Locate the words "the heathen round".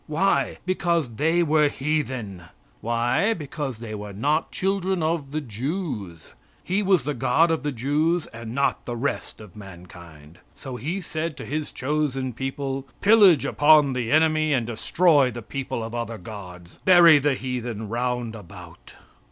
17.19-18.33